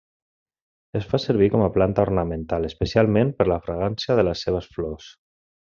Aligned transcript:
Es 0.99 1.03
fa 1.11 1.19
servir 1.25 1.49
com 1.55 1.65
planta 1.75 2.05
ornamental 2.09 2.67
especialment 2.71 3.35
per 3.43 3.49
la 3.53 3.61
fragància 3.69 4.21
de 4.23 4.29
les 4.31 4.47
seves 4.49 4.75
flors. 4.79 5.17